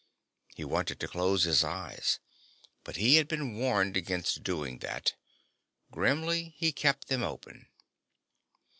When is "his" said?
1.43-1.63